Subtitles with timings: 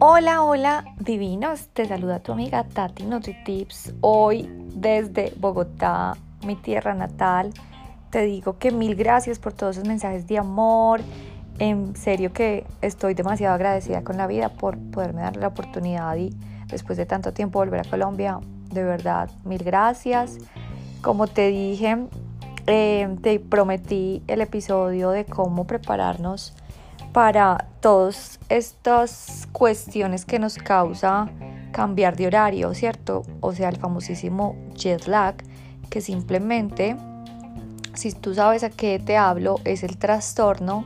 [0.00, 1.70] Hola, hola, divinos.
[1.72, 3.94] Te saluda tu amiga Tati NutriTips.
[4.00, 6.16] Hoy desde Bogotá,
[6.46, 7.52] mi tierra natal.
[8.10, 11.00] Te digo que mil gracias por todos esos mensajes de amor.
[11.58, 16.30] En serio que estoy demasiado agradecida con la vida por poderme dar la oportunidad y
[16.68, 18.38] después de tanto tiempo volver a Colombia.
[18.70, 20.38] De verdad, mil gracias.
[21.02, 22.06] Como te dije,
[22.68, 26.54] eh, te prometí el episodio de cómo prepararnos
[27.18, 31.28] para todas estas cuestiones que nos causa
[31.72, 33.24] cambiar de horario, ¿cierto?
[33.40, 35.34] O sea, el famosísimo jet lag,
[35.90, 36.94] que simplemente,
[37.94, 40.84] si tú sabes a qué te hablo, es el trastorno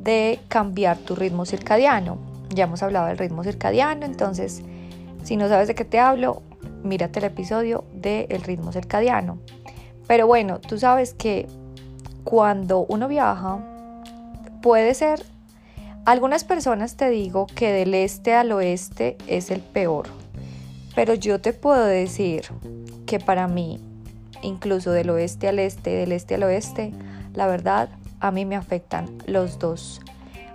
[0.00, 2.16] de cambiar tu ritmo circadiano.
[2.48, 4.62] Ya hemos hablado del ritmo circadiano, entonces,
[5.22, 6.40] si no sabes de qué te hablo,
[6.82, 9.36] mírate el episodio del ritmo circadiano.
[10.06, 11.46] Pero bueno, tú sabes que
[12.24, 13.58] cuando uno viaja,
[14.62, 15.26] puede ser
[16.08, 20.06] algunas personas te digo que del este al oeste es el peor,
[20.94, 22.46] pero yo te puedo decir
[23.04, 23.78] que para mí,
[24.40, 26.94] incluso del oeste al este, del este al oeste,
[27.34, 30.00] la verdad, a mí me afectan los dos.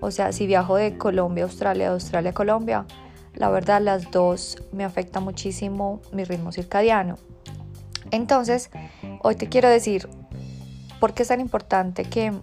[0.00, 2.84] O sea, si viajo de Colombia a Australia, de Australia a Colombia,
[3.32, 7.14] la verdad las dos me afectan muchísimo mi ritmo circadiano.
[8.10, 8.68] Entonces,
[9.22, 10.10] hoy te quiero decir
[11.00, 12.34] por qué es tan importante que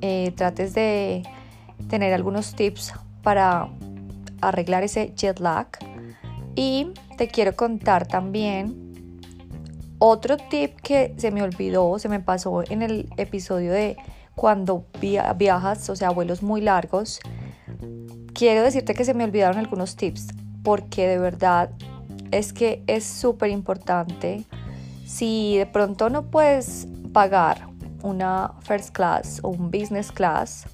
[0.00, 1.22] eh, trates de
[1.88, 2.92] tener algunos tips
[3.22, 3.68] para
[4.40, 5.68] arreglar ese jet lag.
[6.54, 8.90] Y te quiero contar también
[9.98, 13.96] otro tip que se me olvidó, se me pasó en el episodio de
[14.34, 17.20] cuando viajas, o sea, vuelos muy largos.
[18.32, 20.28] Quiero decirte que se me olvidaron algunos tips
[20.62, 21.70] porque de verdad
[22.30, 24.44] es que es súper importante.
[25.04, 27.68] Si de pronto no puedes pagar
[28.02, 30.66] una first class o un business class,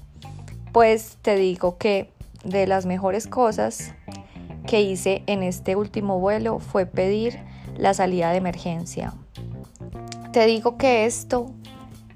[0.77, 2.11] pues te digo que
[2.43, 3.95] de las mejores cosas
[4.67, 7.39] que hice en este último vuelo fue pedir
[7.77, 9.15] la salida de emergencia.
[10.33, 11.49] Te digo que esto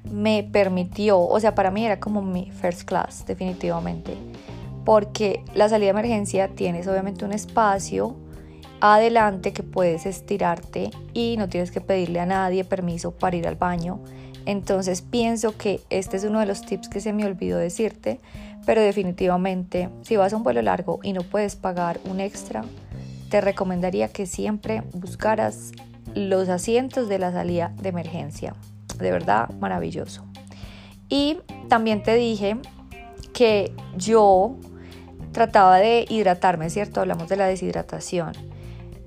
[0.04, 4.16] me permitió, o sea, para mí era como mi first class, definitivamente,
[4.86, 8.16] porque la salida de emergencia tienes obviamente un espacio
[8.80, 13.56] adelante que puedes estirarte y no tienes que pedirle a nadie permiso para ir al
[13.56, 14.02] baño.
[14.46, 18.20] Entonces pienso que este es uno de los tips que se me olvidó decirte,
[18.66, 22.64] pero definitivamente, si vas a un vuelo largo y no puedes pagar un extra,
[23.30, 25.72] te recomendaría que siempre buscaras
[26.14, 28.56] los asientos de la salida de emergencia.
[28.98, 30.26] De verdad, maravilloso.
[31.10, 31.40] Y
[31.70, 32.58] también te dije
[33.34, 34.56] que yo
[35.32, 37.02] trataba de hidratarme, ¿cierto?
[37.02, 38.34] Hablamos de la deshidratación.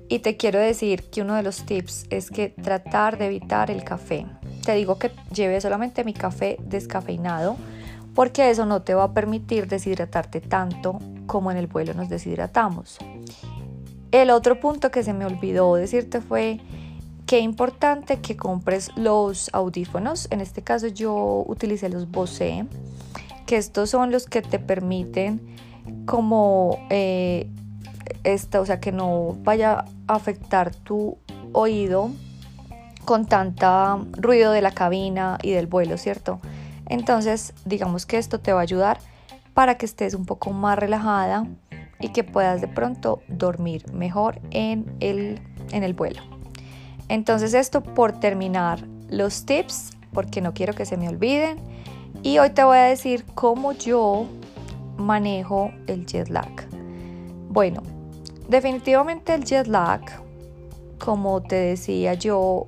[0.07, 3.83] Y te quiero decir que uno de los tips es que tratar de evitar el
[3.83, 4.25] café.
[4.63, 7.57] Te digo que lleve solamente mi café descafeinado
[8.15, 12.97] porque eso no te va a permitir deshidratarte tanto como en el vuelo nos deshidratamos.
[14.11, 16.61] El otro punto que se me olvidó decirte fue
[17.25, 20.27] que importante que compres los audífonos.
[20.31, 22.65] En este caso yo utilicé los Bose,
[23.45, 25.41] que estos son los que te permiten
[26.05, 27.49] como eh,
[28.57, 31.17] o sea, que no vaya a afectar tu
[31.51, 32.11] oído
[33.03, 36.39] con tanta ruido de la cabina y del vuelo, ¿cierto?
[36.87, 38.99] Entonces, digamos que esto te va a ayudar
[39.53, 41.47] para que estés un poco más relajada
[41.99, 45.41] y que puedas de pronto dormir mejor en el,
[45.71, 46.21] en el vuelo.
[47.07, 51.57] Entonces, esto por terminar los tips, porque no quiero que se me olviden.
[52.23, 54.25] Y hoy te voy a decir cómo yo
[54.97, 56.67] manejo el jet lag.
[57.49, 57.83] Bueno,
[58.49, 60.01] definitivamente el jet lag,
[60.99, 62.67] como te decía yo,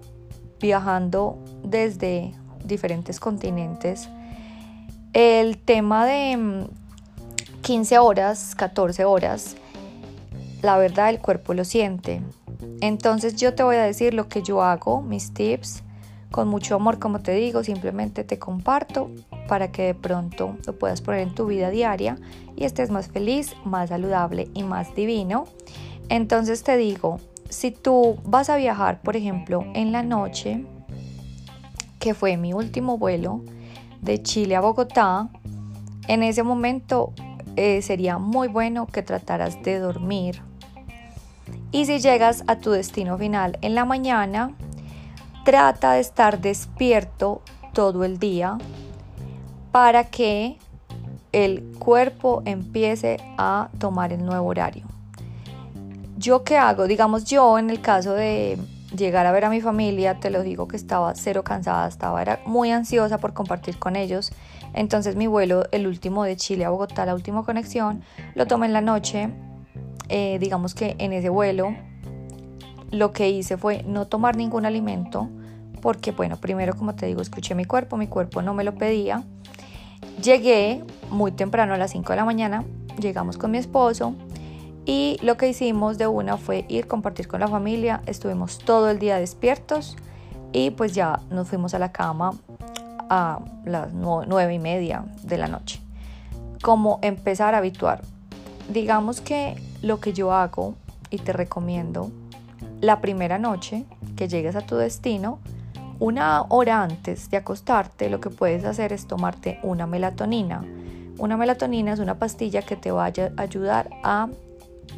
[0.60, 2.34] viajando desde
[2.68, 4.10] diferentes continentes.
[5.14, 6.68] El tema de
[7.62, 9.56] 15 mm, horas, 14 horas,
[10.62, 12.22] la verdad el cuerpo lo siente.
[12.82, 15.84] Entonces yo te voy a decir lo que yo hago, mis tips,
[16.32, 19.10] con mucho amor, como te digo, simplemente te comparto
[19.48, 22.18] para que de pronto lo puedas poner en tu vida diaria
[22.56, 25.46] y estés más feliz, más saludable y más divino.
[26.10, 30.66] Entonces te digo, si tú vas a viajar, por ejemplo, en la noche,
[32.00, 33.42] que fue mi último vuelo
[34.02, 35.30] de Chile a Bogotá,
[36.08, 37.14] en ese momento
[37.56, 40.42] eh, sería muy bueno que trataras de dormir.
[41.72, 44.54] Y si llegas a tu destino final en la mañana,
[45.44, 47.42] trata de estar despierto
[47.74, 48.58] todo el día
[49.72, 50.58] para que
[51.32, 54.86] el cuerpo empiece a tomar el nuevo horario.
[56.18, 56.88] ¿Yo qué hago?
[56.88, 58.58] Digamos yo en el caso de
[58.96, 62.40] llegar a ver a mi familia, te lo digo que estaba cero cansada, estaba era
[62.46, 64.32] muy ansiosa por compartir con ellos.
[64.74, 68.04] Entonces mi vuelo, el último de Chile a Bogotá, la última conexión,
[68.36, 69.30] lo tomé en la noche
[70.10, 71.76] eh, digamos que en ese vuelo
[72.92, 75.30] lo que hice fue no tomar ningún alimento
[75.82, 79.24] porque, bueno, primero como te digo, escuché mi cuerpo, mi cuerpo no me lo pedía.
[80.22, 82.64] Llegué muy temprano a las 5 de la mañana,
[83.00, 84.16] llegamos con mi esposo
[84.88, 89.00] y lo que hicimos de una fue ir compartir con la familia, estuvimos todo el
[89.00, 89.98] día despiertos
[90.54, 92.32] y pues ya nos fuimos a la cama
[93.10, 95.82] a las nueve y media de la noche.
[96.62, 98.02] Como empezar a habituar.
[98.70, 100.76] Digamos que lo que yo hago
[101.10, 102.10] y te recomiendo
[102.80, 103.84] la primera noche
[104.16, 105.40] que llegues a tu destino,
[106.00, 110.64] una hora antes de acostarte, lo que puedes hacer es tomarte una melatonina.
[111.18, 114.30] Una melatonina es una pastilla que te va a ayudar a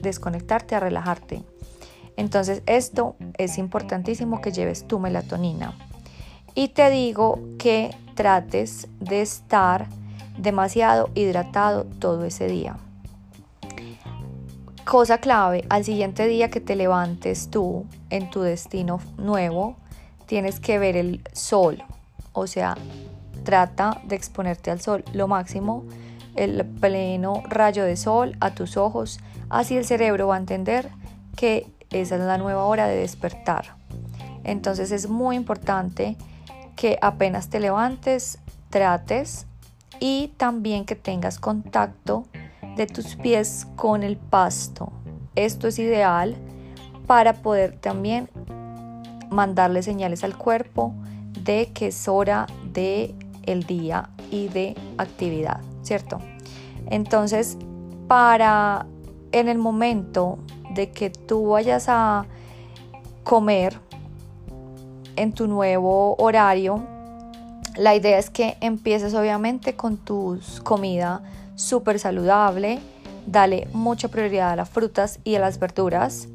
[0.01, 1.43] desconectarte, a relajarte.
[2.17, 5.73] Entonces esto es importantísimo que lleves tu melatonina.
[6.55, 9.87] Y te digo que trates de estar
[10.37, 12.77] demasiado hidratado todo ese día.
[14.85, 19.77] Cosa clave, al siguiente día que te levantes tú en tu destino nuevo,
[20.25, 21.83] tienes que ver el sol.
[22.33, 22.75] O sea,
[23.43, 25.85] trata de exponerte al sol lo máximo,
[26.39, 29.19] el pleno rayo de sol a tus ojos.
[29.49, 30.89] Así el cerebro va a entender
[31.35, 33.75] que esa es la nueva hora de despertar.
[34.43, 36.15] Entonces es muy importante
[36.75, 38.39] que apenas te levantes,
[38.69, 39.45] trates
[39.99, 42.25] y también que tengas contacto
[42.75, 44.93] de tus pies con el pasto.
[45.35, 46.35] Esto es ideal
[47.05, 48.29] para poder también
[49.29, 50.93] mandarle señales al cuerpo
[51.43, 53.13] de que es hora de
[53.43, 55.59] el día y de actividad,
[55.89, 56.19] ¿cierto?
[56.91, 57.57] Entonces,
[58.07, 58.85] para
[59.31, 60.37] en el momento
[60.75, 62.27] de que tú vayas a
[63.23, 63.79] comer
[65.15, 66.85] en tu nuevo horario,
[67.75, 71.23] la idea es que empieces obviamente con tu comida
[71.55, 72.79] súper saludable.
[73.25, 76.27] Dale mucha prioridad a las frutas y a las verduras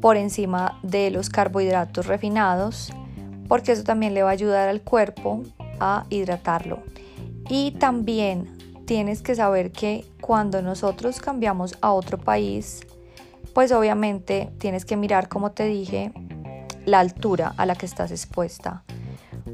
[0.00, 2.92] por encima de los carbohidratos refinados,
[3.48, 5.42] porque eso también le va a ayudar al cuerpo
[5.80, 6.78] a hidratarlo.
[7.48, 8.55] Y también
[8.86, 12.86] tienes que saber que cuando nosotros cambiamos a otro país,
[13.52, 16.12] pues obviamente tienes que mirar, como te dije,
[16.84, 18.84] la altura a la que estás expuesta.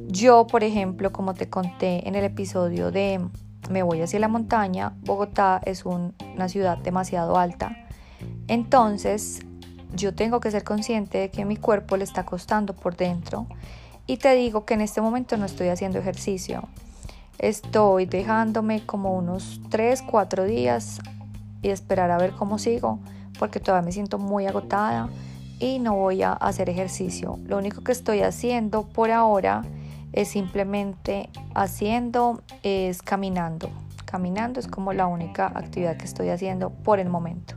[0.08, 3.26] Yo, por ejemplo, como te conté en el episodio de
[3.70, 7.86] me voy hacia la montaña, Bogotá es una ciudad demasiado alta.
[8.48, 9.40] Entonces,
[9.94, 13.46] yo tengo que ser consciente de que mi cuerpo le está costando por dentro.
[14.06, 16.68] Y te digo que en este momento no estoy haciendo ejercicio.
[17.38, 21.00] Estoy dejándome como unos 3, 4 días
[21.60, 22.98] y esperar a ver cómo sigo,
[23.38, 25.08] porque todavía me siento muy agotada
[25.58, 27.38] y no voy a hacer ejercicio.
[27.44, 29.62] Lo único que estoy haciendo por ahora
[30.12, 33.70] es simplemente haciendo, es caminando.
[34.04, 37.54] Caminando es como la única actividad que estoy haciendo por el momento.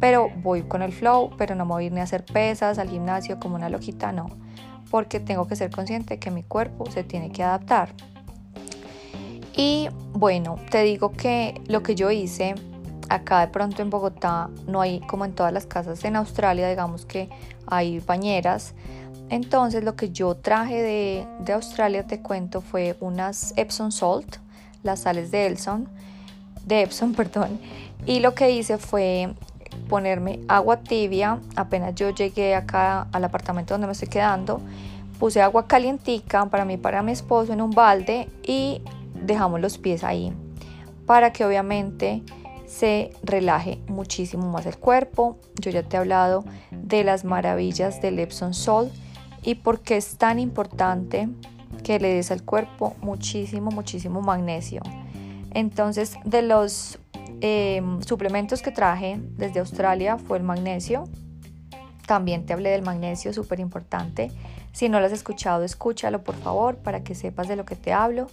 [0.00, 2.88] Pero voy con el flow, pero no me voy a ni a hacer pesas al
[2.88, 4.26] gimnasio como una loquita, no.
[4.90, 7.90] Porque tengo que ser consciente que mi cuerpo se tiene que adaptar.
[9.54, 12.54] Y bueno, te digo que lo que yo hice
[13.08, 17.04] acá de pronto en Bogotá no hay como en todas las casas en Australia, digamos
[17.04, 17.28] que
[17.66, 18.74] hay bañeras.
[19.28, 24.36] Entonces lo que yo traje de, Australia, te cuento, fue unas Epsom Salt,
[24.82, 25.86] las sales de Epsom,
[26.64, 27.58] de Epsom, perdón.
[28.06, 29.34] Y lo que hice fue
[29.88, 34.60] ponerme agua tibia, apenas yo llegué acá al apartamento donde me estoy quedando,
[35.18, 38.82] puse agua calientica para mí, para mi esposo en un balde y
[39.24, 40.32] dejamos los pies ahí
[41.06, 42.22] para que obviamente
[42.66, 45.38] se relaje muchísimo más el cuerpo.
[45.60, 48.92] Yo ya te he hablado de las maravillas del Epsom Salt
[49.42, 51.28] y por qué es tan importante
[51.82, 54.80] que le des al cuerpo muchísimo, muchísimo magnesio.
[55.50, 56.98] Entonces, de los
[57.40, 61.04] em, suplementos que traje desde Australia fue el magnesio.
[62.06, 64.30] También te hablé del magnesio, súper importante.
[64.72, 67.92] Si no lo has escuchado, escúchalo por favor para que sepas de lo que te
[67.92, 68.26] hablo.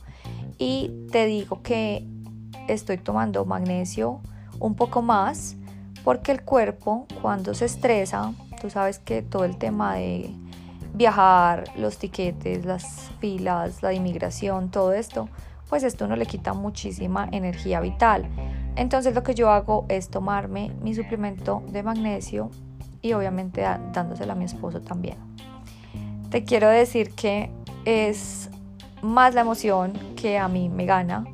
[0.58, 2.06] Y te digo que
[2.68, 4.22] estoy tomando magnesio
[4.60, 5.56] un poco más
[6.04, 10.34] porque el cuerpo cuando se estresa, tú sabes que todo el tema de
[10.94, 15.30] viajar, los tiquetes, las filas, la inmigración, todo esto,
[15.70, 18.28] pues esto no le quita muchísima energía vital.
[18.76, 22.50] Entonces lo que yo hago es tomarme mi suplemento de magnesio
[23.02, 25.18] y obviamente dándoselo a mi esposo también.
[26.30, 27.50] Te quiero decir que
[27.86, 28.50] es
[29.02, 31.26] más la emoción que a mí me gana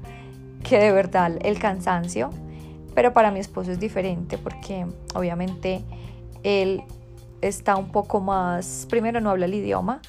[0.63, 2.29] que de verdad el cansancio,
[2.93, 5.83] pero para mi esposo es diferente porque obviamente
[6.43, 6.83] él
[7.41, 10.01] está un poco más, primero no habla el idioma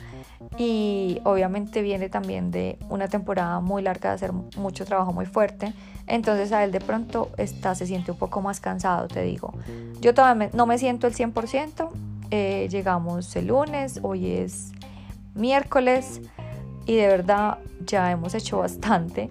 [0.56, 5.74] y obviamente viene también de una temporada muy larga de hacer mucho trabajo muy fuerte.
[6.06, 9.52] Entonces a él de pronto está, se siente un poco más cansado, te digo.
[10.00, 11.88] Yo todavía no me siento el 100%.
[12.30, 14.72] Eh, llegamos el lunes, hoy es
[15.36, 16.20] miércoles
[16.86, 19.30] y de verdad ya hemos hecho bastante.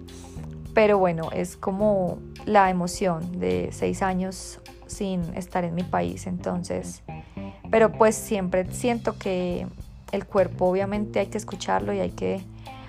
[0.74, 6.26] Pero bueno, es como la emoción de seis años sin estar en mi país.
[6.26, 7.02] Entonces,
[7.70, 9.66] pero pues siempre siento que
[10.12, 12.40] el cuerpo obviamente hay que escucharlo y hay que,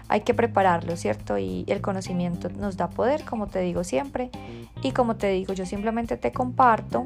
[0.09, 1.37] hay que prepararlo, ¿cierto?
[1.37, 4.29] Y el conocimiento nos da poder, como te digo siempre.
[4.83, 7.05] Y como te digo, yo simplemente te comparto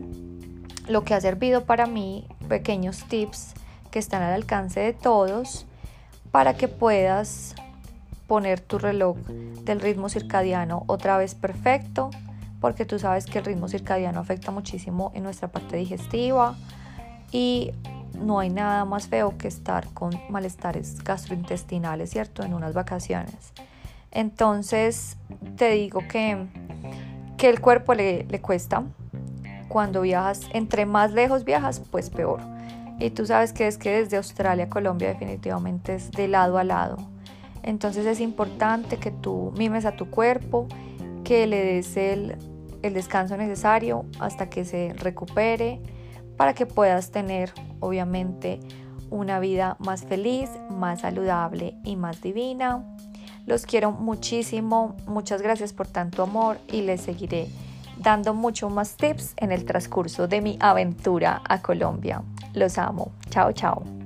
[0.88, 3.53] lo que ha servido para mí, pequeños tips
[3.91, 5.68] que están al alcance de todos
[6.32, 7.56] para que puedas
[8.28, 9.18] poner tu reloj
[9.66, 12.10] del ritmo circadiano otra vez perfecto,
[12.62, 16.56] porque tú sabes que el ritmo circadiano afecta muchísimo en nuestra parte digestiva
[17.32, 17.72] y
[18.18, 22.44] no hay nada más feo que estar con malestares gastrointestinales, ¿cierto?
[22.44, 23.54] En unas vacaciones.
[24.12, 25.18] Entonces,
[25.58, 26.46] te digo que,
[27.38, 28.84] que el cuerpo le, le cuesta.
[29.70, 32.42] Cuando viajas, entre más lejos viajas, pues peor.
[33.01, 36.63] Y tú sabes que es que desde Australia a Colombia definitivamente es de lado a
[36.63, 36.98] lado.
[37.63, 40.67] Entonces es importante que tú mimes a tu cuerpo,
[41.24, 42.38] que le des el,
[42.84, 45.81] el descanso necesario hasta que se recupere
[46.38, 48.60] para que puedas tener obviamente
[49.10, 52.86] una vida más feliz, más saludable y más divina.
[53.48, 57.50] Los quiero muchísimo, muchas gracias por tanto amor y les seguiré
[57.98, 62.22] dando mucho más tips en el transcurso de mi aventura a Colombia.
[62.53, 63.12] Los amo.
[63.29, 64.00] Chao, chao.